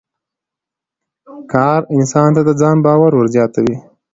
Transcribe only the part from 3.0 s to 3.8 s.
ور زیاتوي